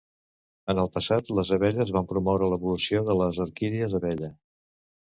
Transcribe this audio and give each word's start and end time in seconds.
En 0.73 0.79
el 0.83 0.89
passat, 0.95 1.29
les 1.41 1.51
abelles 1.59 1.93
van 1.97 2.09
promoure 2.13 2.49
l'evolució 2.55 3.05
de 3.13 3.19
les 3.23 3.41
orquídies 3.49 3.99
abella. 4.03 4.35